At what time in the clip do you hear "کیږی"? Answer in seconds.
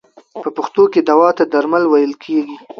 2.23-2.55